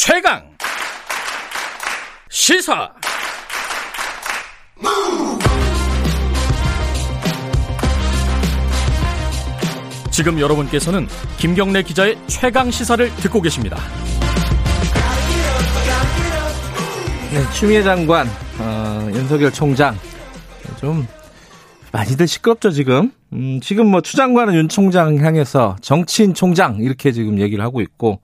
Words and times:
최강 0.00 0.40
시사 2.30 2.88
지금 10.12 10.38
여러분께서는 10.38 11.08
김경래 11.38 11.82
기자의 11.82 12.16
최강 12.28 12.70
시사를 12.70 13.10
듣고 13.16 13.42
계십니다. 13.42 13.76
네, 17.32 17.52
추미애 17.54 17.82
장관, 17.82 18.28
어, 18.60 19.08
윤석열 19.12 19.52
총장 19.52 19.96
좀 20.78 21.08
많이들 21.90 22.28
시끄럽죠 22.28 22.70
지금. 22.70 23.10
음, 23.32 23.58
지금 23.60 23.88
뭐 23.88 24.00
추 24.00 24.16
장관은 24.16 24.54
윤 24.54 24.68
총장 24.68 25.16
향해서 25.18 25.74
정치인 25.80 26.34
총장 26.34 26.76
이렇게 26.76 27.10
지금 27.10 27.40
얘기를 27.40 27.64
하고 27.64 27.80
있고 27.80 28.20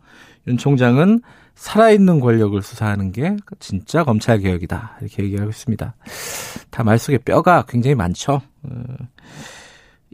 윤 0.47 0.57
총장은 0.57 1.21
살아있는 1.55 2.21
권력을 2.21 2.61
수사하는 2.63 3.13
게 3.13 3.37
진짜 3.61 4.05
검찰 4.05 4.39
개혁이다 4.39 4.99
이렇게 5.01 5.23
얘기하고 5.25 5.51
있습니다. 5.51 5.95
다 6.71 6.83
말 6.85 6.99
속에 6.99 7.19
뼈가 7.19 7.65
굉장히 7.69 7.95
많죠. 7.95 8.41
어, 8.63 8.69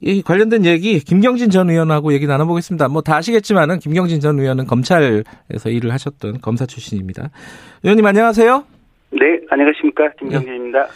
이 0.03 0.23
관련된 0.23 0.65
얘기 0.65 0.99
김경진 1.01 1.51
전 1.51 1.69
의원하고 1.71 2.13
얘기 2.13 2.27
나눠보겠습니다. 2.27 2.89
뭐 2.89 3.03
다 3.03 3.17
아시겠지만은 3.17 3.79
김경진 3.79 4.21
전 4.21 4.39
의원은 4.39 4.67
검찰에서 4.67 5.69
일을 5.71 5.93
하셨던 5.93 6.41
검사 6.41 6.67
출신입니다. 6.67 7.31
의원님 7.83 8.05
안녕하세요. 8.07 8.65
네, 9.13 9.41
안녕하십니까 9.51 10.11
김경진입니다. 10.19 10.87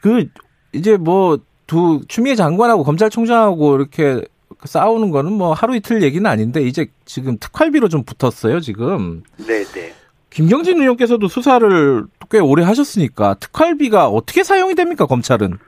그 0.00 0.26
이제 0.72 0.96
뭐 0.96 1.38
두 1.66 2.00
추미애 2.06 2.34
장관하고 2.34 2.82
검찰총장하고 2.84 3.76
이렇게 3.76 4.20
싸우는 4.68 5.10
거는 5.10 5.32
뭐 5.32 5.52
하루 5.52 5.74
이틀 5.74 6.02
얘기는 6.02 6.24
아닌데 6.28 6.60
이제 6.60 6.86
지금 7.04 7.36
특활비로 7.38 7.88
좀 7.88 8.02
붙었어요 8.04 8.60
지금. 8.60 9.22
네, 9.38 9.64
네. 9.64 9.92
김경진 10.30 10.80
의원께서도 10.80 11.28
수사를 11.28 12.04
꽤 12.30 12.38
오래 12.38 12.62
하셨으니까 12.62 13.34
특활비가 13.34 14.08
어떻게 14.08 14.42
사용이 14.42 14.74
됩니까 14.74 15.06
검찰은? 15.06 15.58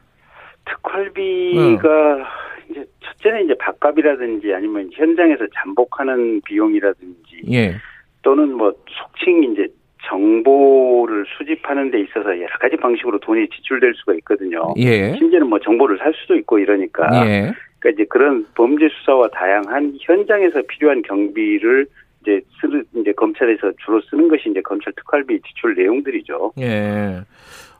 특활비가 0.64 1.88
어. 1.88 2.24
이제 2.70 2.84
첫째는 3.00 3.44
이제 3.44 3.54
밥값이라든지 3.58 4.54
아니면 4.54 4.90
현장에서 4.94 5.44
잠복하는 5.54 6.40
비용이라든지 6.42 7.42
예. 7.52 7.74
또는 8.22 8.54
뭐 8.54 8.72
속칭 8.88 9.52
이제 9.52 9.68
정보를 10.08 11.24
수집하는 11.36 11.90
데 11.90 12.00
있어서 12.00 12.28
여러 12.28 12.58
가지 12.60 12.76
방식으로 12.76 13.18
돈이 13.20 13.48
지출될 13.48 13.94
수가 13.96 14.14
있거든요. 14.14 14.74
예. 14.78 15.14
심지어는 15.16 15.48
뭐 15.48 15.58
정보를 15.60 15.98
살 15.98 16.12
수도 16.14 16.36
있고 16.36 16.58
이러니까. 16.58 17.26
예. 17.26 17.52
그러니까 17.84 17.90
이제 17.90 18.06
그런 18.08 18.46
범죄 18.54 18.88
수사와 18.88 19.28
다양한 19.28 19.98
현장에서 20.00 20.62
필요한 20.66 21.02
경비를 21.02 21.86
이제 22.22 22.40
쓰는 22.60 22.84
이제 22.96 23.12
검찰에서 23.12 23.72
주로 23.84 24.00
쓰는 24.08 24.28
것이 24.28 24.48
이제 24.50 24.62
검찰 24.62 24.94
특활비 24.94 25.38
지출 25.46 25.74
내용들이죠. 25.74 26.52
예. 26.60 27.22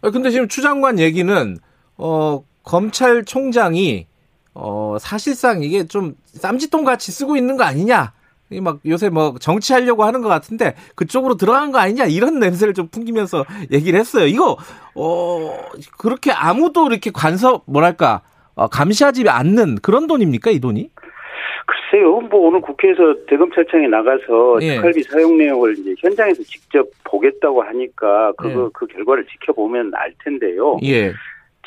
아, 0.02 0.10
근데 0.10 0.30
지금 0.30 0.46
추 0.48 0.60
장관 0.60 0.98
얘기는 0.98 1.56
어 1.96 2.44
검찰총장이 2.64 4.06
어 4.52 4.98
사실상 5.00 5.62
이게 5.62 5.86
좀 5.86 6.14
쌈짓돈 6.26 6.84
같이 6.84 7.10
쓰고 7.10 7.36
있는 7.36 7.56
거 7.56 7.64
아니냐? 7.64 8.12
막 8.60 8.80
요새 8.86 9.08
뭐 9.08 9.34
정치하려고 9.40 10.04
하는 10.04 10.20
것 10.20 10.28
같은데 10.28 10.74
그쪽으로 10.94 11.36
들어간 11.36 11.72
거 11.72 11.78
아니냐 11.78 12.04
이런 12.04 12.38
냄새를 12.38 12.74
좀 12.74 12.88
풍기면서 12.88 13.46
얘기를 13.72 13.98
했어요. 13.98 14.26
이거 14.26 14.58
어 14.94 15.58
그렇게 15.98 16.30
아무도 16.30 16.86
이렇게 16.88 17.10
관서 17.10 17.62
뭐랄까 17.64 18.20
어, 18.20 18.33
감시하지 18.56 19.28
않는 19.28 19.76
그런 19.82 20.06
돈입니까 20.06 20.50
이 20.50 20.60
돈이? 20.60 20.90
글쎄요, 21.66 22.20
뭐 22.20 22.48
오늘 22.48 22.60
국회에서 22.60 23.14
대검찰청에 23.26 23.86
나가서 23.88 24.58
예. 24.62 24.76
특활비 24.76 25.02
사용 25.04 25.38
내용을 25.38 25.78
이제 25.78 25.94
현장에서 25.98 26.42
직접 26.42 26.86
보겠다고 27.04 27.62
하니까 27.62 28.32
그거 28.32 28.66
예. 28.66 28.68
그 28.74 28.86
결과를 28.86 29.24
지켜보면 29.26 29.92
알 29.94 30.12
텐데요. 30.22 30.76
예. 30.84 31.12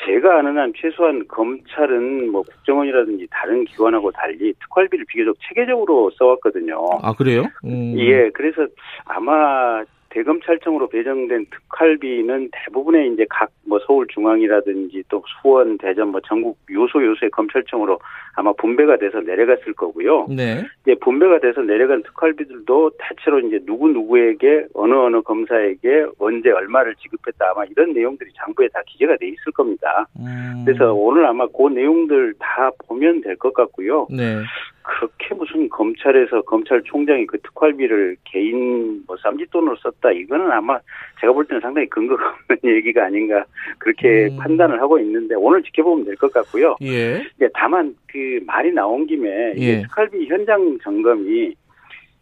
제가 0.06 0.38
아는 0.38 0.56
한 0.56 0.72
최소한 0.76 1.26
검찰은 1.26 2.30
뭐 2.30 2.42
국정원이라든지 2.42 3.26
다른 3.30 3.64
기관하고 3.64 4.12
달리 4.12 4.52
특활비를 4.60 5.04
비교적 5.08 5.34
체계적으로 5.48 6.10
써왔거든요. 6.16 6.84
아 7.02 7.12
그래요? 7.14 7.42
음. 7.64 7.94
예, 7.98 8.30
그래서 8.30 8.66
아마 9.04 9.82
대검찰청으로 10.10 10.88
배정된 10.88 11.46
특활비는 11.50 12.50
대부분의 12.52 13.12
이제 13.12 13.26
각 13.28 13.50
뭐 13.68 13.78
서울 13.86 14.06
중앙이라든지 14.08 15.04
또 15.08 15.22
수원, 15.40 15.78
대전 15.78 16.08
뭐 16.08 16.20
전국 16.26 16.58
요소 16.70 17.04
요소의 17.04 17.30
검찰청으로 17.30 17.98
아마 18.34 18.52
분배가 18.54 18.96
돼서 18.96 19.20
내려갔을 19.20 19.74
거고요. 19.74 20.26
네. 20.30 20.64
이제 20.82 20.94
분배가 21.00 21.38
돼서 21.40 21.60
내려간 21.60 22.02
특활비들도 22.02 22.92
대체로 22.98 23.40
이제 23.40 23.60
누구 23.66 23.88
누구에게 23.88 24.66
어느 24.74 24.94
어느 24.94 25.20
검사에게 25.20 26.06
언제 26.18 26.50
얼마를 26.50 26.94
지급했다 26.96 27.50
아마 27.50 27.64
이런 27.66 27.92
내용들이 27.92 28.30
장부에 28.36 28.68
다 28.68 28.80
기재가 28.86 29.16
돼 29.18 29.28
있을 29.28 29.52
겁니다. 29.52 30.06
음. 30.18 30.62
그래서 30.64 30.94
오늘 30.94 31.26
아마 31.26 31.46
그 31.46 31.68
내용들 31.68 32.34
다 32.38 32.70
보면 32.86 33.20
될 33.20 33.36
것 33.36 33.52
같고요. 33.52 34.08
네. 34.10 34.42
그렇게 34.88 35.34
무슨 35.34 35.68
검찰에서 35.68 36.40
검찰총장이 36.42 37.26
그 37.26 37.38
특활비를 37.42 38.16
개인 38.24 39.02
뭐 39.06 39.16
쌈짓돈으로 39.22 39.76
썼다 39.76 40.12
이거는 40.12 40.50
아마 40.50 40.78
제가 41.20 41.32
볼 41.34 41.44
때는 41.44 41.60
상당히 41.60 41.86
근거가 41.90 42.36
없는 42.50 42.58
얘기가 42.76 43.04
아닌가 43.04 43.44
그렇게 43.78 44.28
음. 44.30 44.38
판단을 44.38 44.80
하고 44.80 44.98
있는데 44.98 45.34
오늘 45.34 45.62
지켜보면 45.62 46.06
될 46.06 46.16
것 46.16 46.32
같고요. 46.32 46.76
예. 46.82 47.22
다만 47.54 47.94
그 48.10 48.40
말이 48.46 48.72
나온 48.72 49.06
김에 49.06 49.54
예. 49.58 49.82
특활비 49.82 50.26
현장 50.26 50.78
점검이 50.82 51.54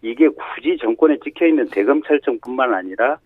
이게 0.07 0.29
굳이 0.29 0.77
정권에 0.81 1.17
찍혀 1.25 1.47
있는 1.47 1.69
대검찰청뿐만 1.71 2.73
아니라 2.73 3.19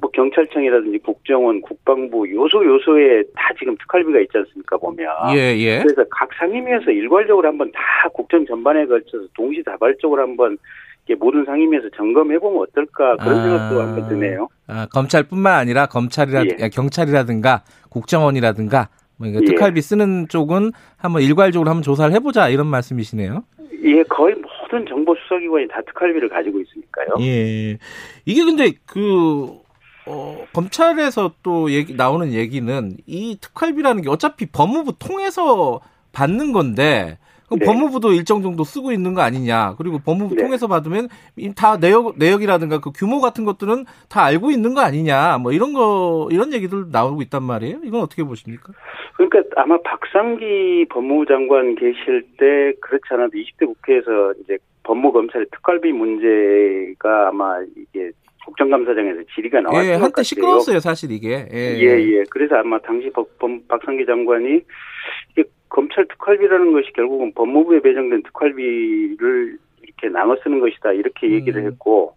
뭐 0.00 0.10
경찰청이라든지 0.10 0.98
국정원, 0.98 1.60
국방부 1.60 2.30
요소 2.30 2.64
요소에 2.64 3.24
다 3.34 3.52
지금 3.58 3.76
특활비가 3.76 4.20
있지 4.20 4.38
않습니까 4.38 4.76
보면. 4.76 5.08
예, 5.34 5.56
예. 5.58 5.82
그래서 5.82 6.04
각 6.10 6.28
상임위에서 6.38 6.92
일괄적으로 6.92 7.48
한번 7.48 7.72
다 7.72 8.08
국정 8.12 8.46
전반에 8.46 8.86
걸쳐서 8.86 9.26
동시다발적으로 9.34 10.22
한번 10.22 10.56
이게 11.04 11.16
모든 11.16 11.44
상임위에서 11.44 11.88
점검해 11.96 12.38
보면 12.38 12.62
어떨까 12.62 13.16
그런 13.16 13.38
아. 13.38 13.42
생각도 13.42 13.80
한번 13.80 14.08
드네요. 14.08 14.48
아, 14.68 14.86
검찰뿐만 14.92 15.54
아니라 15.54 15.86
검찰이라 15.86 16.44
예. 16.44 16.68
경찰이라든가 16.68 17.62
국정원이라든가 17.90 18.88
뭐 19.16 19.26
예. 19.28 19.40
특활비 19.40 19.80
쓰는 19.80 20.28
쪽은 20.28 20.70
한번 20.96 21.22
일괄적으로 21.22 21.68
한번 21.68 21.82
조사를 21.82 22.14
해보자 22.14 22.48
이런 22.48 22.68
말씀이시네요. 22.68 23.42
예, 23.84 24.02
거의 24.04 24.34
모든 24.68 24.86
정보 24.86 25.14
수사기관이 25.14 25.68
다 25.68 25.80
특활비를 25.86 26.28
가지고 26.28 26.60
있으니까요. 26.60 27.08
예. 27.20 27.78
이게 28.24 28.44
근데 28.44 28.72
그 28.86 29.58
어, 30.06 30.46
검찰에서 30.52 31.32
또 31.42 31.70
얘기 31.70 31.94
나오는 31.94 32.32
얘기는 32.32 32.96
이 33.06 33.38
특활비라는 33.40 34.02
게 34.02 34.10
어차피 34.10 34.46
법무부 34.46 34.94
통해서 34.98 35.80
받는 36.12 36.52
건데 36.52 37.18
그럼 37.48 37.60
네. 37.60 37.66
법무부도 37.66 38.12
일정 38.12 38.42
정도 38.42 38.62
쓰고 38.64 38.92
있는 38.92 39.14
거 39.14 39.22
아니냐. 39.22 39.74
그리고 39.78 39.98
법무부 39.98 40.34
네. 40.36 40.42
통해서 40.42 40.68
받으면 40.68 41.08
이다 41.36 41.78
내역 41.78 42.18
내역이라든가 42.18 42.80
그 42.80 42.90
규모 42.92 43.20
같은 43.20 43.44
것들은 43.44 43.86
다 44.08 44.22
알고 44.24 44.50
있는 44.50 44.74
거 44.74 44.82
아니냐. 44.82 45.38
뭐 45.38 45.52
이런 45.52 45.72
거 45.72 46.28
이런 46.30 46.52
얘기들 46.52 46.86
나오고 46.92 47.22
있단 47.22 47.42
말이에요. 47.42 47.78
이건 47.84 48.02
어떻게 48.02 48.22
보십니까? 48.22 48.72
그러니까 49.14 49.40
아마 49.56 49.78
박상기 49.82 50.86
법무부 50.90 51.26
장관 51.26 51.74
계실 51.74 52.22
때 52.38 52.72
그렇지 52.80 53.04
않아도 53.10 53.32
20대 53.32 53.66
국회에서 53.66 54.34
이제 54.44 54.58
법무검찰의 54.84 55.46
특활비 55.52 55.92
문제가 55.92 57.28
아마 57.28 57.58
이게 57.76 58.10
국정감사장에서 58.46 59.20
질의가 59.34 59.60
나왔던 59.60 59.84
예, 59.84 59.88
것 59.88 59.94
한때 59.96 60.08
같아요. 60.08 60.22
시끄러웠어요, 60.22 60.80
사실 60.80 61.10
이게. 61.12 61.46
예. 61.52 61.58
예, 61.78 62.00
예. 62.00 62.24
그래서 62.30 62.54
아마 62.56 62.78
당시 62.78 63.10
법, 63.10 63.38
법- 63.38 63.68
박상기 63.68 64.06
장관이 64.06 64.62
검찰 65.68 66.06
특활비라는 66.08 66.72
것이 66.72 66.92
결국은 66.92 67.32
법무부에 67.34 67.80
배정된 67.80 68.22
특활비를 68.24 69.58
이렇게 69.82 70.08
나눠 70.08 70.36
쓰는 70.42 70.60
것이다 70.60 70.92
이렇게 70.92 71.30
얘기를 71.30 71.62
음. 71.62 71.66
했고 71.66 72.14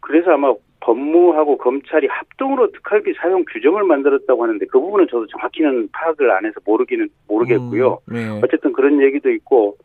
그래서 0.00 0.32
아마 0.32 0.54
법무하고 0.80 1.56
검찰이 1.56 2.06
합동으로 2.08 2.70
특활비 2.72 3.14
사용 3.14 3.44
규정을 3.50 3.84
만들었다고 3.84 4.42
하는데 4.42 4.66
그 4.66 4.78
부분은 4.78 5.06
저도 5.10 5.26
정확히는 5.28 5.88
파악을 5.92 6.30
안 6.30 6.44
해서 6.44 6.60
모르기는 6.66 7.08
모르겠고요. 7.26 7.98
음, 8.10 8.14
네. 8.14 8.40
어쨌든 8.44 8.72
그런 8.74 9.00
얘기도 9.00 9.30
있고 9.30 9.78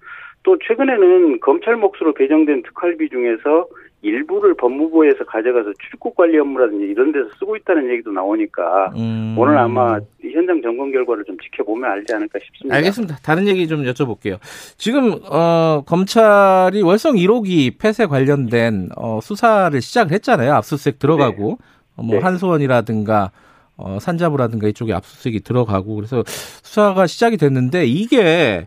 또 0.43 0.57
최근에는 0.57 1.39
검찰 1.39 1.77
몫으로 1.77 2.13
배정된 2.13 2.63
특활비 2.63 3.09
중에서 3.09 3.67
일부를 4.01 4.55
법무부에서 4.55 5.25
가져가서 5.25 5.73
출국 5.79 6.15
관리 6.15 6.37
업무라든지 6.37 6.85
이런 6.85 7.11
데서 7.11 7.29
쓰고 7.37 7.55
있다는 7.57 7.89
얘기도 7.89 8.11
나오니까 8.11 8.91
음. 8.95 9.35
오늘 9.37 9.57
아마 9.57 9.99
현장 10.33 10.61
점검 10.61 10.91
결과를 10.91 11.23
좀 11.25 11.37
지켜보면 11.39 11.89
알지 11.89 12.13
않을까 12.13 12.39
싶습니다. 12.45 12.75
알겠습니다. 12.75 13.17
다른 13.23 13.47
얘기 13.47 13.67
좀 13.67 13.83
여쭤볼게요. 13.83 14.39
지금 14.77 15.19
어, 15.29 15.83
검찰이 15.85 16.81
월성 16.81 17.15
1호기 17.15 17.77
폐쇄 17.77 18.05
관련된 18.05 18.89
어, 18.95 19.19
수사를 19.21 19.79
시작을 19.81 20.11
했잖아요. 20.13 20.53
압수수색 20.53 20.99
들어가고 20.99 21.57
어, 21.95 22.03
뭐 22.03 22.15
네. 22.15 22.21
한소원이라든가 22.21 23.31
어, 23.77 23.97
산자부라든가 24.01 24.67
이쪽에 24.67 24.93
압수수색이 24.93 25.41
들어가고 25.41 25.95
그래서 25.95 26.23
수사가 26.27 27.07
시작이 27.07 27.37
됐는데 27.37 27.85
이게 27.85 28.65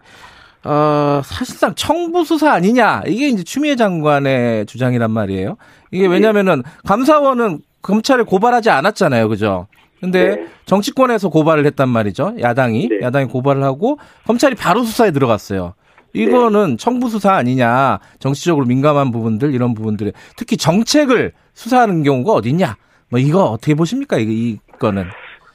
어, 0.65 1.21
사실상 1.25 1.75
청부 1.75 2.25
수사 2.25 2.53
아니냐 2.53 3.03
이게 3.07 3.29
이제 3.29 3.43
추미애 3.43 3.77
장관의 3.77 4.67
주장이란 4.67 5.11
말이에요. 5.11 5.57
이게 5.91 6.07
왜냐면은 6.07 6.63
감사원은 6.87 7.61
검찰에 7.83 8.23
고발하지 8.23 8.71
않았잖아요, 8.71 9.29
그죠? 9.29 9.67
근데 10.03 10.35
네. 10.35 10.47
정치권에서 10.65 11.29
고발을 11.29 11.65
했단 11.67 11.89
말이죠. 11.89 12.35
야당이 12.41 12.89
네. 12.89 12.99
야당이 13.03 13.27
고발을 13.27 13.63
하고 13.63 13.99
검찰이 14.27 14.57
바로 14.57 14.83
수사에 14.83 15.13
들어갔어요. 15.13 15.75
이거는 16.13 16.71
네. 16.71 16.77
청부 16.77 17.09
수사 17.09 17.35
아니냐? 17.35 18.01
정치적으로 18.19 18.67
민감한 18.67 19.13
부분들 19.13 19.55
이런 19.55 19.75
부분들 19.75 20.13
특히 20.37 20.57
정책을 20.57 21.33
수사하는 21.55 22.03
경우가 22.03 22.33
어딨냐? 22.33 22.77
뭐 23.11 23.21
이거 23.21 23.45
어떻게 23.45 23.75
보십니까? 23.75 24.19
이거 24.19 24.33
이거는 24.75 25.05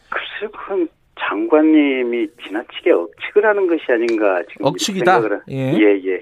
글쎄 0.10 0.52
그건 0.54 0.88
장관님이 1.20 2.28
지나치게 2.42 2.92
억측을 2.92 3.46
하는 3.46 3.68
것이 3.68 3.84
아닌가 3.90 4.42
지금 4.50 4.68
억측이다. 4.68 5.22
예. 5.52 5.74
예, 5.74 6.02
예. 6.06 6.20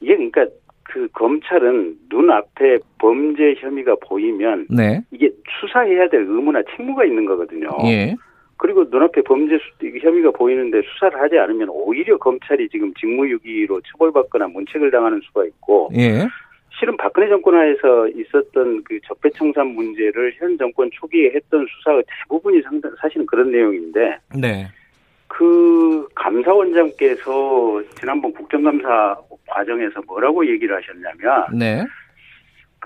이게 0.00 0.16
그러니까 0.16 0.46
그 0.82 1.06
검찰은 1.12 1.98
눈앞에 2.10 2.78
범죄 2.98 3.54
혐의가 3.60 3.94
보이면 4.04 4.66
네. 4.70 5.02
이게 5.12 5.30
수사해야 5.74 6.08
될 6.08 6.20
의무나 6.22 6.62
책무가 6.76 7.04
있는 7.04 7.26
거거든요. 7.26 7.68
예. 7.86 8.14
그리고 8.56 8.84
눈앞에 8.84 9.22
범죄 9.22 9.58
혐의가 10.00 10.30
보이는데 10.30 10.80
수사를 10.82 11.20
하지 11.20 11.36
않으면 11.36 11.68
오히려 11.70 12.16
검찰이 12.16 12.68
지금 12.68 12.94
직무유기로 12.94 13.80
처벌받거나 13.80 14.46
문책을 14.46 14.92
당하는 14.92 15.20
수가 15.24 15.44
있고 15.46 15.90
예. 15.96 16.26
실은 16.78 16.96
박근혜 16.96 17.28
정권 17.28 17.54
하에서 17.54 18.08
있었던 18.08 18.84
그 18.84 18.98
적폐청산 19.06 19.66
문제를 19.68 20.34
현 20.38 20.56
정권 20.56 20.88
초기에 20.92 21.32
했던 21.34 21.66
수사의 21.68 22.04
대부분이 22.22 22.62
상당 22.62 22.94
사실은 23.00 23.26
그런 23.26 23.50
내용인데 23.50 24.18
네. 24.36 24.66
그 25.28 26.06
감사원장께서 26.14 27.82
지난번 27.98 28.32
국정감사 28.32 29.16
과정에서 29.46 30.00
뭐라고 30.06 30.46
얘기를 30.46 30.76
하셨냐면 30.76 31.58
네. 31.58 31.84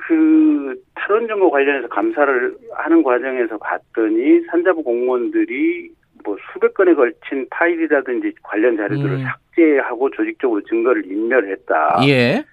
그 0.06 0.74
탈원전과 0.94 1.50
관련해서 1.50 1.88
감사를 1.88 2.56
하는 2.74 3.02
과정에서 3.02 3.58
봤더니 3.58 4.42
산자부 4.50 4.82
공무원들이 4.82 5.90
뭐 6.24 6.36
수백 6.52 6.74
건에 6.74 6.94
걸친 6.94 7.46
파일이라든지 7.50 8.34
관련 8.42 8.76
자료들을 8.76 9.10
음. 9.10 9.24
삭제하고 9.24 10.10
조직적으로 10.10 10.62
증거를 10.64 11.10
인멸했다. 11.10 12.00
예. 12.08 12.44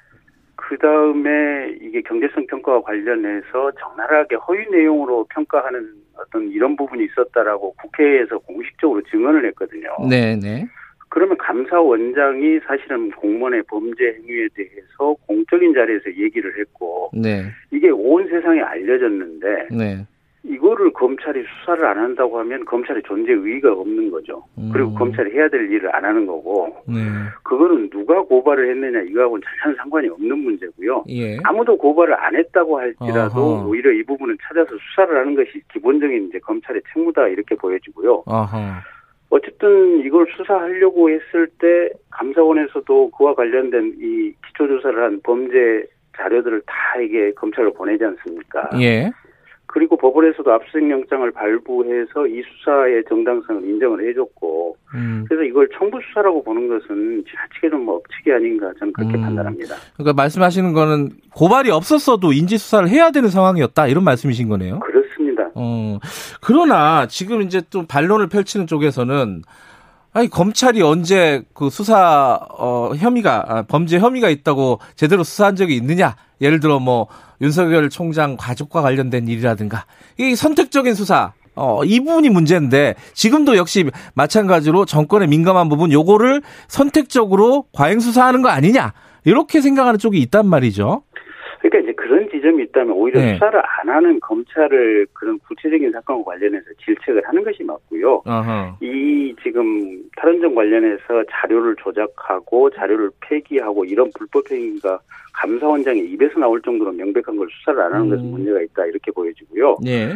그 0.55 0.77
다음에 0.77 1.75
이게 1.81 2.01
경제성 2.01 2.47
평가와 2.47 2.81
관련해서 2.81 3.71
적나라하게 3.79 4.35
허위 4.35 4.65
내용으로 4.71 5.25
평가하는 5.29 5.87
어떤 6.17 6.49
이런 6.49 6.75
부분이 6.75 7.05
있었다라고 7.05 7.73
국회에서 7.73 8.39
공식적으로 8.39 9.01
증언을 9.03 9.45
했거든요. 9.47 9.89
네, 10.09 10.35
네. 10.35 10.65
그러면 11.15 11.37
감사원장이 11.37 12.59
사실은 12.67 13.09
공무원의 13.11 13.63
범죄 13.69 14.17
행위에 14.19 14.49
대해서 14.53 15.15
공적인 15.25 15.73
자리에서 15.73 16.09
얘기를 16.09 16.59
했고 16.59 17.09
네. 17.13 17.45
이게 17.71 17.89
온 17.89 18.27
세상에 18.27 18.59
알려졌는데 18.59 19.67
네. 19.71 20.05
이거를 20.43 20.91
검찰이 20.91 21.41
수사를 21.43 21.85
안 21.85 21.99
한다고 21.99 22.37
하면 22.39 22.65
검찰의 22.65 23.01
존재 23.03 23.31
의의가 23.31 23.71
없는 23.71 24.11
거죠. 24.11 24.43
음. 24.57 24.71
그리고 24.73 24.93
검찰이 24.93 25.31
해야 25.31 25.47
될 25.47 25.71
일을 25.71 25.95
안 25.95 26.03
하는 26.03 26.27
거고, 26.27 26.75
네. 26.85 26.95
그거는 27.43 27.89
누가 27.89 28.21
고발을 28.21 28.69
했느냐 28.69 29.01
이거하고는 29.09 29.41
전혀 29.63 29.75
상관이 29.77 30.09
없는 30.09 30.37
문제고요. 30.37 31.05
예. 31.09 31.37
아무도 31.45 31.77
고발을 31.77 32.13
안 32.13 32.35
했다고 32.35 32.77
할지라도 32.77 33.39
어허. 33.39 33.67
오히려 33.67 33.91
이 33.91 34.03
부분은 34.03 34.37
찾아서 34.43 34.69
수사를 34.77 35.17
하는 35.17 35.33
것이 35.33 35.61
기본적인 35.73 36.27
이제 36.27 36.37
검찰의 36.39 36.81
책무다 36.93 37.27
이렇게 37.29 37.55
보여지고요. 37.55 38.23
어허. 38.27 38.57
어쨌든 39.35 39.99
이걸 39.99 40.25
수사하려고 40.37 41.09
했을 41.09 41.47
때 41.59 41.89
감사원에서도 42.11 43.11
그와 43.11 43.35
관련된 43.35 43.95
이 43.99 44.33
기초조사를 44.47 45.03
한 45.03 45.19
범죄 45.23 45.85
자료들을 46.15 46.61
다 46.65 47.01
이게 47.01 47.33
검찰로 47.33 47.73
보내지 47.73 48.05
않습니까? 48.05 48.69
예. 48.79 49.11
그리고 49.67 49.97
법원에서도 49.97 50.49
압수수색영장을 50.53 51.29
발부해서 51.31 52.27
이 52.27 52.41
수사의 52.43 53.03
정당성을 53.09 53.65
인정을 53.65 54.07
해줬고 54.07 54.77
음. 54.93 55.25
그래서 55.27 55.43
이걸 55.43 55.67
청부 55.77 55.99
수사라고 56.07 56.41
보는 56.41 56.69
것은 56.69 57.25
지나치게 57.29 57.69
좀 57.71 57.85
억측이 57.89 58.31
아닌가 58.31 58.71
저는 58.79 58.93
그렇게 58.93 59.17
음. 59.17 59.23
판단합니다. 59.23 59.75
그러니까 59.95 60.13
말씀하시는 60.13 60.71
거는 60.71 61.09
고발이 61.33 61.71
없었어도 61.71 62.31
인지 62.31 62.57
수사를 62.57 62.87
해야 62.87 63.11
되는 63.11 63.27
상황이었다 63.27 63.87
이런 63.87 64.05
말씀이신 64.05 64.47
거네요. 64.47 64.79
그렇습니다. 64.79 65.04
어 65.55 65.99
그러나 66.41 67.07
지금 67.07 67.41
이제 67.41 67.61
또 67.69 67.85
반론을 67.87 68.27
펼치는 68.27 68.67
쪽에서는 68.67 69.41
아니 70.13 70.29
검찰이 70.29 70.81
언제 70.81 71.41
그 71.53 71.69
수사 71.69 72.39
어 72.51 72.91
혐의가 72.95 73.45
아, 73.47 73.61
범죄 73.63 73.97
혐의가 73.97 74.29
있다고 74.29 74.79
제대로 74.95 75.23
수사한 75.23 75.55
적이 75.55 75.75
있느냐? 75.77 76.15
예를 76.41 76.59
들어 76.59 76.79
뭐 76.79 77.07
윤석열 77.41 77.89
총장 77.89 78.37
가족과 78.37 78.81
관련된 78.81 79.27
일이라든가 79.27 79.85
이 80.17 80.35
선택적인 80.35 80.93
수사 80.93 81.33
어, 81.55 81.83
이 81.85 82.01
부분이 82.01 82.29
문제인데 82.29 82.95
지금도 83.13 83.55
역시 83.55 83.85
마찬가지로 84.13 84.85
정권의 84.85 85.27
민감한 85.29 85.69
부분 85.69 85.91
요거를 85.91 86.41
선택적으로 86.67 87.65
과잉 87.71 87.99
수사하는 87.99 88.41
거 88.41 88.49
아니냐 88.49 88.93
이렇게 89.23 89.61
생각하는 89.61 89.97
쪽이 89.97 90.19
있단 90.19 90.47
말이죠. 90.47 91.03
그러니까 91.61 91.79
이제 91.79 91.94
지점이 92.45 92.63
있다면 92.65 92.93
오히려 92.95 93.19
네. 93.19 93.33
수사를 93.33 93.59
안 93.59 93.89
하는 93.89 94.19
검찰을 94.19 95.07
그런 95.13 95.39
구체적인 95.39 95.91
사건과 95.91 96.31
관련해서 96.31 96.65
질책을 96.85 97.27
하는 97.27 97.43
것이 97.43 97.63
맞고요. 97.63 98.21
어허. 98.25 98.77
이 98.81 99.35
지금 99.41 100.03
탈원전 100.15 100.53
관련해서 100.53 101.23
자료를 101.31 101.75
조작하고 101.77 102.69
자료를 102.69 103.09
폐기하고 103.21 103.85
이런 103.85 104.11
불법 104.15 104.49
행위가 104.51 104.99
감사원장의 105.33 106.05
입에서 106.11 106.39
나올 106.39 106.61
정도로 106.61 106.91
명백한 106.91 107.35
걸 107.35 107.47
수사를 107.51 107.81
안 107.81 107.93
하는 107.93 108.05
음. 108.05 108.09
것은 108.11 108.31
문제가 108.31 108.61
있다 108.61 108.85
이렇게 108.85 109.11
보여지고요. 109.11 109.77
네. 109.83 110.13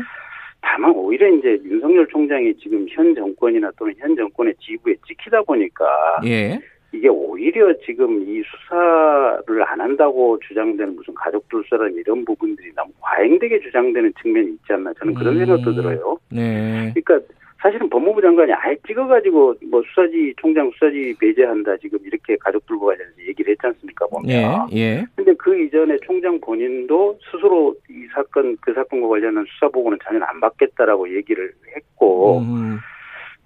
다만 0.62 0.92
오히려 0.92 1.28
이제 1.30 1.60
윤석열 1.64 2.06
총장이 2.08 2.54
지금 2.58 2.86
현 2.90 3.16
정권이나 3.16 3.72
또는 3.78 3.94
현 3.98 4.16
정권의 4.16 4.54
지부에 4.60 4.94
찍히다 5.08 5.42
보니까 5.44 5.86
예. 6.26 6.60
이게 6.92 7.08
오히려 7.08 7.74
지금 7.86 8.24
이 8.28 8.42
수사를 8.44 9.64
안 9.64 9.80
한다고 9.80 10.40
주장되는 10.48 10.96
무슨 10.96 11.14
가족들 11.14 11.64
수사라는 11.64 11.96
이런 11.96 12.26
부분들이 12.26 12.72
너무 12.76 12.92
과잉되게 13.00 13.60
주장되는 13.60 14.14
측면이 14.22 14.52
있지 14.54 14.74
않나 14.74 14.94
저는 14.94 15.14
그런 15.14 15.36
음. 15.36 15.46
생각도 15.46 15.76
들어요. 15.76 16.18
네. 16.32 16.92
그러니까 16.94 17.20
사실은 17.62 17.90
법무부 17.90 18.22
장관이 18.22 18.52
아예 18.54 18.76
찍어가지고 18.88 19.56
뭐 19.70 19.84
수사지 19.84 20.34
총장 20.38 20.72
수사지 20.72 21.14
배제한다 21.20 21.76
지금 21.78 22.00
이렇게 22.06 22.38
가족들과 22.38 22.86
관련해서 22.88 23.22
얘기를 23.28 23.52
했지 23.52 23.68
않습니까 23.68 24.08
보면. 24.08 24.30
예. 24.32 24.80
예. 24.80 25.06
근데 25.16 25.34
그 25.34 25.62
이전에 25.62 25.98
총장 26.04 26.40
본인도 26.40 27.20
스스로 27.30 27.76
이 27.90 28.08
사건 28.14 28.58
그 28.62 28.74
사건과 28.74 29.10
관련한 29.10 29.46
수사 29.50 29.68
보고는 29.68 30.00
전혀 30.04 30.24
안 30.24 30.40
받겠다라고 30.40 31.14
얘기를 31.16 31.52
했고. 31.76 32.40
음. 32.40 32.80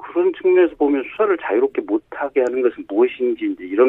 그런 0.03 0.31
측면에서 0.33 0.75
보면 0.75 1.03
수사를 1.11 1.35
자유롭게 1.41 1.81
못하게 1.81 2.41
하는 2.41 2.61
것은 2.61 2.85
무엇인지 2.87 3.45
이제 3.45 3.63
이런 3.63 3.87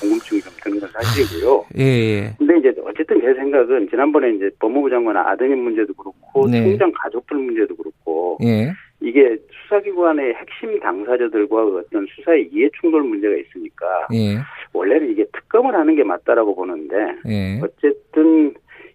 궁금증이 0.00 0.40
좀 0.40 0.52
드는 0.62 0.80
건 0.80 0.88
사실이고요. 0.90 1.64
예, 1.78 1.82
예. 1.82 2.34
근데 2.38 2.58
이제 2.58 2.74
어쨌든 2.84 3.20
제 3.20 3.34
생각은 3.34 3.88
지난번에 3.88 4.30
이제 4.32 4.50
법무부 4.58 4.90
장관 4.90 5.16
아드님 5.16 5.58
문제도 5.58 5.92
그렇고 5.94 6.46
네. 6.48 6.62
총장 6.62 6.92
가족들 6.92 7.36
문제도 7.36 7.74
그렇고 7.74 8.38
예. 8.44 8.72
이게 9.00 9.36
수사기관의 9.62 10.34
핵심 10.34 10.78
당사자들과 10.80 11.64
어떤 11.64 12.06
수사의 12.14 12.48
이해 12.52 12.68
충돌 12.80 13.02
문제가 13.02 13.34
있으니까 13.36 13.86
예. 14.14 14.38
원래는 14.72 15.10
이게 15.10 15.24
특검을 15.32 15.74
하는 15.74 15.94
게 15.96 16.04
맞다라고 16.04 16.54
보는데 16.54 16.96
예. 17.26 17.60
어쨌든 17.62 18.54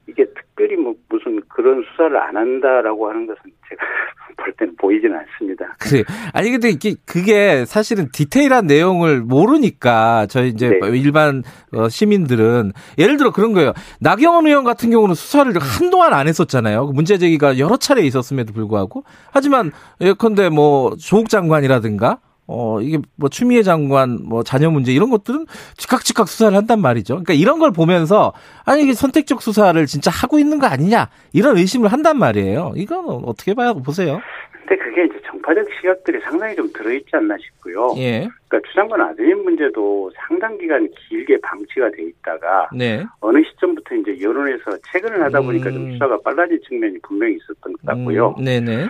이게 0.10 0.26
특별히 0.34 0.76
뭐 0.76 0.94
무슨 1.10 1.42
그런 1.48 1.84
수사를 1.92 2.16
안 2.18 2.36
한다라고 2.36 3.10
하는 3.10 3.28
것은 3.28 3.42
제가 3.70 3.82
볼 4.38 4.54
때는 4.54 4.76
보이지는 4.78 5.18
않습니다. 5.18 5.76
그래. 5.80 6.04
아니 6.34 6.52
근데 6.52 6.70
이게 6.70 6.96
그게 7.06 7.66
사실은 7.66 8.10
디테일한 8.12 8.68
내용을 8.68 9.22
모르니까 9.22 10.28
저희 10.28 10.50
이제 10.50 10.70
네. 10.70 10.98
일반 10.98 11.44
어, 11.74 11.90
시민들은 11.90 12.72
예를 12.98 13.18
들어 13.18 13.32
그런 13.32 13.54
거예요. 13.54 13.74
나경원 14.00 14.48
의원 14.48 14.64
같은 14.64 14.92
경우는 14.92 15.16
수사를 15.16 15.52
한동안 15.60 16.14
안 16.14 16.28
했었잖아요. 16.28 16.88
그 16.88 16.92
문제 16.94 17.18
제기가 17.18 17.60
여러 17.60 17.78
차례 17.78 18.02
있었음에도 18.04 18.54
불구하고 18.54 19.04
하지만 19.32 19.72
예컨대 20.02 20.50
뭐 20.50 20.96
조국 20.96 21.30
장관이라든가 21.30 22.20
어, 22.52 22.82
이게 22.82 22.98
뭐 23.16 23.30
추미애 23.30 23.62
장관 23.62 24.18
뭐 24.24 24.44
자녀 24.44 24.72
문제 24.72 24.92
이런 24.92 25.12
것들은 25.12 25.46
즉각 25.78 26.04
즉각 26.04 26.28
수사를 26.28 26.58
한단 26.58 26.82
말이죠. 26.82 27.14
그러니까 27.14 27.34
이런 27.36 27.60
걸 27.60 27.72
보면서 27.72 28.34
아니 28.66 28.82
이게 28.82 28.94
선택적 28.94 29.44
수사를 29.44 29.86
진짜 29.86 30.10
하고 30.10 30.40
있는 30.40 30.58
거 30.58 30.66
아니냐 30.66 31.10
이런 31.32 31.58
의심을 31.58 31.92
한단 31.92 32.18
말이에요. 32.18 32.74
이건 32.76 33.06
어떻게 33.26 33.54
봐요? 33.54 33.76
보세요. 33.76 34.20
근데 34.52 34.84
그게 34.84 35.06
이제 35.06 35.22
정파적 35.28 35.64
시각들이 35.80 36.20
상당히 36.22 36.56
좀 36.56 36.72
들어있지 36.74 37.10
않나 37.14 37.38
싶고요. 37.38 37.94
예. 37.98 38.28
그러니까 38.48 38.68
추장관 38.70 39.02
아드님 39.02 39.44
문제도 39.44 40.12
상당 40.16 40.58
기간 40.58 40.90
길게 41.08 41.40
방치가 41.42 41.92
돼 41.92 42.04
있다가 42.04 42.70
네. 42.76 43.06
어느 43.20 43.44
시점부터 43.44 43.94
이제 43.96 44.20
여론에서 44.22 44.72
최근을 44.92 45.22
하다 45.26 45.42
보니까 45.42 45.70
음. 45.70 45.74
좀 45.74 45.92
수사가 45.94 46.18
빨라진 46.24 46.60
측면이 46.68 46.98
분명히 47.04 47.36
있었던 47.36 47.74
것 47.74 47.86
같고요. 47.86 48.36
음. 48.40 48.44
네네. 48.44 48.88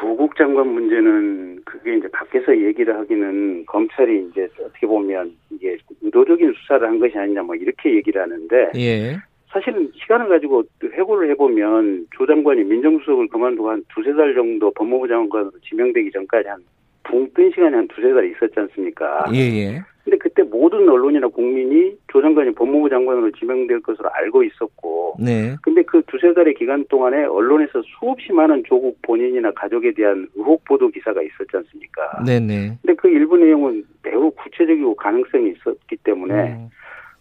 조국 0.00 0.36
장관 0.36 0.68
문제는 0.68 1.60
그게 1.64 1.96
이제 1.96 2.08
밖에서 2.08 2.56
얘기를 2.56 2.96
하기는 2.96 3.66
검찰이 3.66 4.28
이제 4.30 4.48
어떻게 4.60 4.86
보면 4.86 5.34
이게 5.50 5.76
의도적인 6.02 6.52
수사를 6.52 6.86
한 6.86 6.98
것이 6.98 7.16
아니냐 7.16 7.42
뭐 7.42 7.54
이렇게 7.54 7.94
얘기를 7.94 8.20
하는데 8.20 8.70
예. 8.76 9.16
사실은 9.48 9.90
시간을 9.94 10.28
가지고 10.28 10.64
회고를 10.82 11.30
해보면 11.30 12.06
조 12.16 12.26
장관이 12.26 12.64
민정수석을 12.64 13.28
그만두고 13.28 13.70
한 13.70 13.84
두세 13.94 14.12
달 14.14 14.34
정도 14.34 14.72
법무부 14.72 15.06
장관으로 15.06 15.52
지명되기 15.68 16.10
전까지 16.10 16.48
한 16.48 16.58
붕 17.04 17.28
뜬 17.34 17.50
시간이 17.50 17.74
한 17.74 17.88
두세 17.88 18.12
달 18.12 18.24
있었지 18.26 18.52
않습니까? 18.60 19.26
예, 19.32 19.38
예. 19.38 19.82
근데 20.04 20.18
그때 20.18 20.42
모든 20.42 20.86
언론이나 20.88 21.28
국민이 21.28 21.96
조 22.12 22.20
장관이 22.20 22.52
법무부 22.54 22.90
장관으로 22.90 23.30
지명될 23.32 23.80
것으로 23.80 24.10
알고 24.12 24.42
있었고, 24.44 25.16
네. 25.18 25.56
근데 25.62 25.82
그 25.82 26.02
두세 26.08 26.34
달의 26.34 26.54
기간 26.54 26.84
동안에 26.90 27.24
언론에서 27.24 27.80
수없이 27.82 28.30
많은 28.32 28.64
조국 28.66 29.00
본인이나 29.00 29.50
가족에 29.52 29.92
대한 29.94 30.28
의혹 30.34 30.62
보도 30.64 30.88
기사가 30.88 31.22
있었지 31.22 31.56
않습니까? 31.56 32.22
네네. 32.26 32.78
근데 32.82 32.94
그 32.96 33.08
일부 33.08 33.38
내용은 33.38 33.84
매우 34.02 34.30
구체적이고 34.32 34.94
가능성이 34.96 35.52
있었기 35.52 35.96
때문에 36.04 36.34
음, 36.52 36.68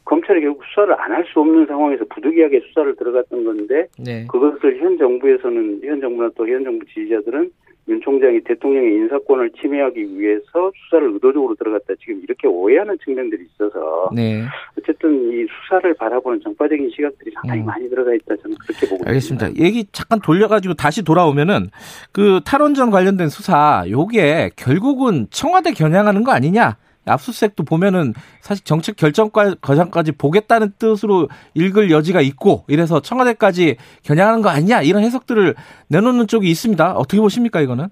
검찰이 0.04 0.42
결국 0.42 0.66
수사를 0.66 0.94
안 1.00 1.14
할 1.14 1.24
수 1.32 1.40
없는 1.40 1.66
상황에서 1.68 2.04
부득이하게 2.14 2.60
수사를 2.68 2.94
들어갔던 2.98 3.46
건데 3.46 3.88
네. 3.98 4.28
그것을 4.30 4.78
현 4.82 4.98
정부에서는 4.98 5.80
현 5.86 6.02
정부나 6.02 6.32
또 6.36 6.46
현 6.46 6.66
정부 6.66 6.86
지지자들은 6.88 7.50
윤 7.90 8.00
총장이 8.02 8.40
대통령의 8.46 8.94
인사권을 8.94 9.52
침해하기 9.62 10.18
위해서 10.18 10.72
수사를 10.76 11.12
의도적으로 11.14 11.54
들어갔다 11.56 11.94
지금 12.00 12.22
이렇게 12.24 12.48
오해하는 12.48 12.98
측면들이 13.04 13.46
있어서 13.54 14.10
네. 14.16 14.44
어쨌든 14.80 15.14
이 15.32 15.46
수사를 15.48 15.94
바라보는 15.96 16.40
정파적인 16.42 16.90
시각들이 16.96 17.32
상당히 17.34 17.62
음. 17.62 17.66
많이 17.66 17.90
들어가 17.90 18.14
있다 18.14 18.36
저는 18.42 18.56
그렇게 18.58 18.88
보고 18.88 19.04
알겠습니다. 19.06 19.48
있습니다. 19.48 19.66
얘기 19.66 19.86
잠깐 19.92 20.20
돌려가지고 20.22 20.76
다시 20.76 21.04
돌아오면은 21.04 21.70
그 22.12 22.40
탈원전 22.46 22.90
관련된 22.90 23.28
수사 23.28 23.84
요게 23.90 24.52
결국은 24.56 25.28
청와대 25.30 25.72
겨냥하는 25.74 26.24
거 26.24 26.32
아니냐? 26.32 26.78
압수수색도 27.06 27.64
보면은 27.64 28.14
사실 28.42 28.64
정책 28.64 28.96
결정과 28.96 29.56
과정까지 29.62 30.14
보겠다는 30.14 30.74
뜻으로 30.80 31.28
읽을 31.54 31.92
여지가 31.92 32.22
있고 32.22 32.64
이래서 32.68 33.02
청와대까지 33.02 33.78
겨냥하는 34.04 34.42
거 34.42 34.50
아니냐 34.50 34.82
이런 34.82 35.04
해석들을 35.04 35.56
내놓는 35.90 36.28
쪽이 36.28 36.50
있습니다. 36.50 36.94
어떻게 36.94 37.20
보십니까 37.20 37.62
이거는? 37.62 37.88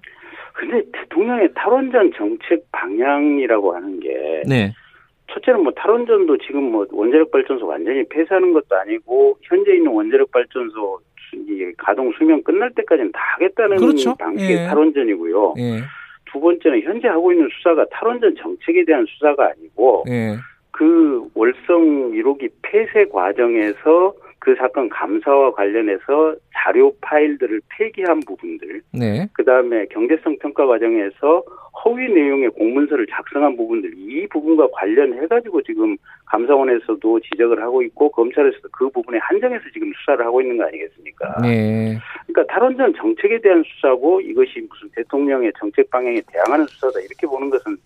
근데 0.54 0.82
대통령의 0.92 1.50
탈원전 1.54 2.12
정책 2.16 2.64
방향이라고 2.72 3.74
하는 3.74 4.00
게 4.00 4.42
네, 4.46 4.72
첫째는 5.32 5.62
뭐 5.62 5.72
탈원전도 5.72 6.38
지금 6.38 6.70
뭐 6.70 6.86
원자력 6.90 7.30
발전소 7.30 7.66
완전히 7.66 8.06
폐쇄하는 8.08 8.52
것도 8.52 8.76
아니고 8.76 9.38
현재 9.42 9.74
있는 9.74 9.92
원자력 9.92 10.30
발전소 10.30 11.00
가동 11.78 12.12
수명 12.18 12.42
끝날 12.42 12.70
때까지는 12.74 13.10
다 13.12 13.20
하겠다는 13.34 13.76
그렇죠. 13.78 14.14
방식의 14.16 14.56
예. 14.56 14.66
탈원전이고요. 14.66 15.54
예, 15.58 15.80
두 16.32 16.40
번째는 16.40 16.82
현재 16.82 17.08
하고 17.08 17.32
있는 17.32 17.48
수사가 17.52 17.84
탈원전 17.90 18.34
정책에 18.36 18.84
대한 18.84 19.04
수사가 19.06 19.50
아니고 19.50 20.04
예, 20.08 20.36
그 20.70 21.28
월성 21.34 22.12
1호기 22.12 22.50
폐쇄 22.62 23.04
과정에서 23.12 24.14
그 24.38 24.56
사건 24.56 24.88
감사와 24.88 25.52
관련해서 25.52 26.34
자료 26.52 26.92
파일들을 27.00 27.60
폐기한 27.68 28.20
부분들, 28.26 28.82
네, 28.92 29.28
그 29.34 29.44
다음에 29.44 29.86
경제성 29.86 30.38
평가 30.40 30.66
과정에서 30.66 31.44
허위 31.84 32.12
내용의 32.12 32.50
공문서를 32.50 33.06
작성한 33.10 33.56
부분들, 33.56 33.92
이 33.96 34.26
부분과 34.28 34.68
관련해 34.72 35.26
가지고 35.26 35.62
지금 35.62 35.96
감사원에서도 36.26 37.20
지적을 37.20 37.62
하고 37.62 37.82
있고, 37.82 38.10
검찰에서도 38.10 38.68
그 38.70 38.90
부분에 38.90 39.18
한정해서 39.18 39.64
지금 39.72 39.90
수사를 39.98 40.24
하고 40.24 40.40
있는 40.42 40.58
거 40.58 40.64
아니겠습니까? 40.64 41.40
네, 41.42 41.98
그러니까 42.26 42.52
탈원전 42.52 42.94
정책에 42.94 43.40
대한 43.40 43.64
수사고, 43.66 44.20
이것이 44.20 44.60
무슨 44.68 44.88
대통령의 44.94 45.52
정책 45.58 45.88
방향에 45.90 46.20
대항하는 46.30 46.66
수사다, 46.66 47.00
이렇게 47.00 47.26
보는 47.26 47.48
것은 47.50 47.76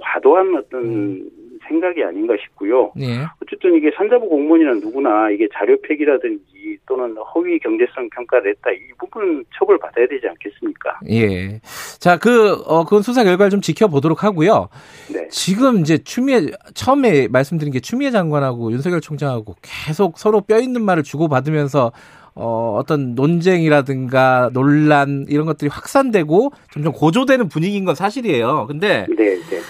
과도한 0.00 0.56
어떤 0.56 1.30
생각이 1.68 2.02
아닌가 2.02 2.34
싶고요. 2.42 2.92
네. 2.96 3.24
어쨌든 3.42 3.74
이게 3.74 3.90
산자부 3.96 4.28
공무원이나 4.28 4.74
누구나 4.74 5.30
이게 5.30 5.48
자료 5.52 5.80
폐기라든지 5.82 6.78
또는 6.86 7.16
허위 7.34 7.58
경제성 7.58 8.08
평가를 8.10 8.50
했다 8.50 8.70
이 8.70 8.92
부분은 8.98 9.44
처벌 9.58 9.78
받아야 9.78 10.06
되지 10.06 10.26
않겠습니까? 10.28 11.00
예. 11.10 11.60
자, 11.98 12.18
그, 12.18 12.52
어, 12.66 12.84
그건 12.84 13.02
수사 13.02 13.24
결과를 13.24 13.50
좀 13.50 13.60
지켜보도록 13.60 14.24
하고요. 14.24 14.68
네. 15.12 15.28
지금 15.28 15.80
이제 15.80 15.98
추미애, 15.98 16.46
처음에 16.74 17.28
말씀드린 17.28 17.72
게 17.72 17.80
추미애 17.80 18.10
장관하고 18.10 18.72
윤석열 18.72 19.00
총장하고 19.00 19.56
계속 19.62 20.18
서로 20.18 20.40
뼈 20.40 20.58
있는 20.58 20.82
말을 20.82 21.02
주고 21.02 21.28
받으면서 21.28 21.92
어, 22.38 22.76
어떤 22.78 23.14
논쟁이라든가 23.14 24.50
논란 24.52 25.24
이런 25.28 25.46
것들이 25.46 25.70
확산되고 25.70 26.52
점점 26.70 26.92
고조되는 26.92 27.48
분위기인 27.48 27.86
건 27.86 27.94
사실이에요. 27.94 28.66
근데 28.68 29.06
네, 29.08 29.36
네. 29.36 29.60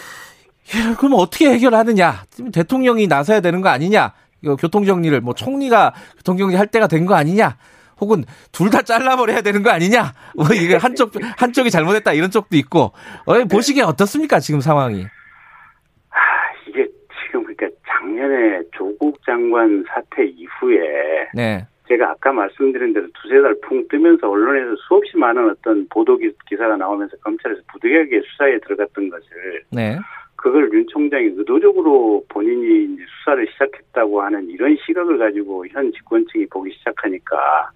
예, 0.74 0.94
그럼 0.96 1.14
어떻게 1.14 1.50
해결하느냐? 1.52 2.24
지금 2.30 2.50
대통령이 2.50 3.06
나서야 3.06 3.40
되는 3.40 3.60
거 3.60 3.68
아니냐? 3.68 4.12
이거 4.42 4.56
교통정리를 4.56 5.20
뭐 5.20 5.34
총리가 5.34 5.94
교통정리 6.18 6.56
할 6.56 6.66
때가 6.66 6.86
된 6.88 7.06
거 7.06 7.14
아니냐? 7.14 7.56
혹은 8.00 8.24
둘 8.52 8.68
다 8.70 8.82
잘라버려야 8.82 9.40
되는 9.42 9.62
거 9.62 9.70
아니냐? 9.70 10.12
뭐 10.36 10.46
이게 10.54 10.76
한쪽 10.76 11.12
한쪽이 11.38 11.70
잘못했다 11.70 12.12
이런 12.12 12.30
쪽도 12.30 12.56
있고 12.58 12.92
어, 13.24 13.44
보시기에 13.50 13.84
어떻습니까 13.84 14.38
지금 14.40 14.60
상황이? 14.60 15.04
아, 16.10 16.18
이게 16.68 16.86
지금 17.24 17.44
그러니까 17.44 17.68
작년에 17.88 18.60
조국 18.76 19.18
장관 19.24 19.82
사태 19.88 20.24
이후에 20.26 21.28
네, 21.34 21.66
제가 21.88 22.10
아까 22.10 22.32
말씀드린 22.32 22.92
대로 22.92 23.06
두세 23.22 23.40
달 23.40 23.54
풍 23.62 23.86
뜨면서 23.88 24.28
언론에서 24.28 24.74
수없이 24.88 25.16
많은 25.16 25.48
어떤 25.50 25.86
보도 25.88 26.16
기- 26.18 26.30
기사가 26.48 26.76
나오면서 26.76 27.16
검찰에서 27.24 27.60
부득이하게 27.72 28.20
수사에 28.30 28.58
들어갔던 28.60 29.08
것을 29.08 29.62
네, 29.70 29.98
그걸 30.46 30.70
윤 30.72 30.86
총장이 30.86 31.24
의도적으로 31.34 32.24
본인이 32.28 32.96
수사를 33.18 33.48
시작했다고 33.50 34.22
하는 34.22 34.48
이런 34.48 34.76
시각을 34.86 35.18
가지고 35.18 35.66
현 35.66 35.90
집권층이 35.90 36.46
보기 36.46 36.70
시작하니까 36.72 37.68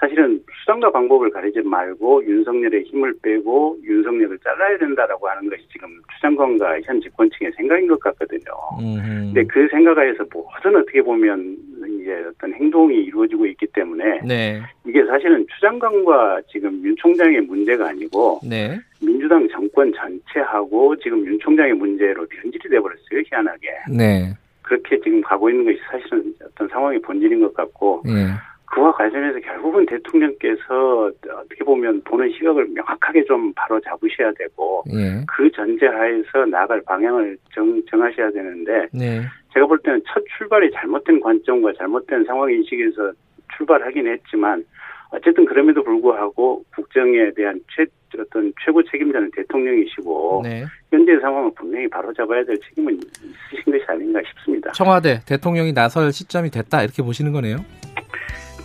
사실은 0.00 0.42
수단과 0.60 0.90
방법을 0.90 1.30
가리지 1.30 1.60
말고 1.60 2.24
윤석열의 2.24 2.84
힘을 2.84 3.14
빼고 3.22 3.78
윤석열을 3.84 4.38
잘라야 4.42 4.78
된다라고 4.78 5.28
하는 5.28 5.48
것이 5.48 5.62
지금 5.70 5.88
추장관과 6.16 6.80
현 6.80 7.00
집권층의 7.00 7.52
생각인 7.56 7.86
것 7.86 8.00
같거든요. 8.00 8.52
음, 8.80 9.32
근데 9.32 9.44
그 9.44 9.68
생각하에서 9.70 10.24
모든 10.32 10.80
어떻게 10.80 11.02
보면 11.02 11.56
이제 12.00 12.24
어떤 12.28 12.52
행동이 12.54 12.96
이루어지고 12.96 13.46
있기 13.46 13.66
때문에 13.68 14.22
네, 14.26 14.60
이게 14.84 15.04
사실은 15.04 15.46
추장관과 15.54 16.40
지금 16.50 16.82
윤 16.82 16.96
총장의 16.96 17.42
문제가 17.42 17.90
아니고 17.90 18.40
네, 18.48 18.78
민주당 19.00 19.48
정권 19.48 19.92
전 19.92 20.19
체하고 20.32 20.96
지금 20.96 21.24
윤 21.26 21.38
총장의 21.38 21.74
문제로 21.74 22.26
변질이 22.26 22.68
돼버렸어요 22.68 23.20
희한하게. 23.26 23.68
네, 23.96 24.34
그렇게 24.62 25.00
지금 25.00 25.20
가고 25.20 25.50
있는 25.50 25.64
것이 25.64 25.78
사실은 25.90 26.32
어떤 26.44 26.68
상황의 26.68 27.00
본질인 27.00 27.40
것 27.40 27.52
같고 27.54 28.02
예, 28.06 28.28
그와 28.66 28.92
관련해서 28.92 29.40
결국은 29.40 29.84
대통령께서 29.86 31.10
어떻게 31.28 31.64
보면 31.64 32.02
보는 32.04 32.30
시각을 32.32 32.68
명확하게 32.68 33.24
좀 33.24 33.52
바로 33.54 33.80
잡으셔야 33.80 34.32
되고 34.38 34.84
예, 34.92 35.24
그 35.26 35.50
전제하에서 35.50 36.46
나갈 36.46 36.80
방향을 36.82 37.36
정, 37.52 37.82
정하셔야 37.90 38.30
되는데 38.30 38.86
네, 38.92 39.22
제가 39.52 39.66
볼 39.66 39.78
때는 39.80 40.00
첫 40.06 40.22
출발이 40.38 40.70
잘못된 40.72 41.20
관점과 41.20 41.72
잘못된 41.76 42.24
상황 42.24 42.50
인식에서 42.50 43.12
출발하긴 43.56 44.06
했지만 44.06 44.64
어쨌든 45.10 45.44
그럼에도 45.44 45.82
불구하고 45.82 46.64
국정에 46.74 47.32
대한 47.34 47.60
최 47.74 47.84
어떤 48.18 48.52
최고 48.64 48.82
책임자는 48.90 49.30
대통령이시고 49.36 50.40
네. 50.44 50.64
현재 50.90 51.12
상황을 51.20 51.50
분명히 51.56 51.88
바로잡아야 51.88 52.44
될 52.44 52.56
책임은 52.68 52.94
있으신 52.94 53.72
것이 53.72 53.84
아닌가 53.88 54.20
싶습니다. 54.28 54.72
청와대 54.72 55.20
대통령이 55.26 55.72
나설 55.72 56.12
시점이 56.12 56.50
됐다 56.50 56.82
이렇게 56.82 57.02
보시는 57.02 57.32
거네요. 57.32 57.56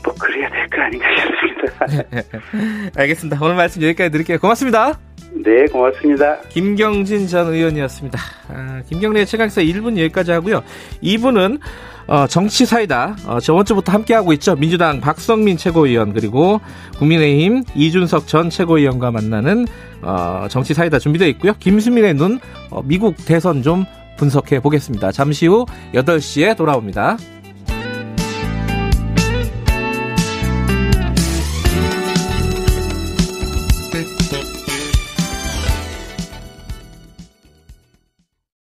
뭐 0.03 0.13
그래야 0.19 0.49
될 0.49 0.67
거 0.69 0.81
아닌가 0.81 1.07
싶습니다. 1.15 2.91
알겠습니다. 2.99 3.39
오늘 3.43 3.55
말씀 3.55 3.81
여기까지 3.81 4.11
드릴게요. 4.11 4.39
고맙습니다. 4.39 4.99
네, 5.33 5.65
고맙습니다. 5.65 6.39
김경진 6.49 7.27
전 7.27 7.47
의원이었습니다. 7.53 8.17
아, 8.49 8.81
김경래의 8.87 9.25
최강사 9.25 9.61
1분 9.61 9.97
여기까지 9.99 10.31
하고요. 10.31 10.63
2분은 11.03 11.59
어, 12.07 12.27
정치 12.27 12.65
사이다. 12.65 13.15
어, 13.25 13.39
저번 13.39 13.65
주부터 13.65 13.91
함께하고 13.91 14.31
있죠. 14.33 14.55
민주당 14.55 15.01
박성민 15.01 15.57
최고위원 15.57 16.13
그리고 16.13 16.61
국민의힘 16.99 17.63
이준석 17.75 18.27
전 18.27 18.49
최고위원과 18.49 19.11
만나는 19.11 19.65
어, 20.01 20.47
정치 20.49 20.73
사이다 20.73 20.99
준비되어 20.99 21.27
있고요. 21.29 21.53
김수민의 21.59 22.13
눈 22.13 22.39
어, 22.69 22.81
미국 22.83 23.15
대선 23.25 23.63
좀 23.63 23.85
분석해 24.17 24.59
보겠습니다. 24.59 25.11
잠시 25.11 25.47
후 25.47 25.65
8시에 25.93 26.55
돌아옵니다. 26.55 27.17